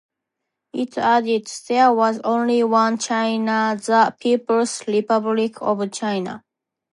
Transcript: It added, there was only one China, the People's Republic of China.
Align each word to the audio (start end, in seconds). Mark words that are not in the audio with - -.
It 0.73 0.97
added, 0.97 1.47
there 1.67 1.93
was 1.93 2.19
only 2.23 2.63
one 2.63 2.97
China, 2.97 3.79
the 3.79 4.15
People's 4.19 4.81
Republic 4.87 5.61
of 5.61 5.91
China. 5.91 6.43